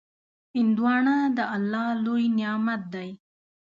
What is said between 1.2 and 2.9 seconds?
د الله لوی نعمت